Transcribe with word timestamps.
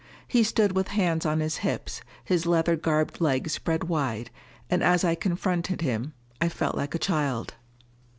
He 0.27 0.41
stood 0.41 0.71
with 0.71 0.87
hands 0.87 1.27
on 1.27 1.41
his 1.41 1.57
hips, 1.57 2.01
his 2.25 2.47
leather 2.47 2.75
garbed 2.75 3.21
legs 3.21 3.51
spread 3.53 3.83
wide; 3.83 4.31
and 4.67 4.81
as 4.81 5.03
I 5.03 5.13
confronted 5.13 5.81
him, 5.81 6.13
I 6.41 6.49
felt 6.49 6.75
like 6.75 6.95
a 6.95 6.97
child. 6.97 7.53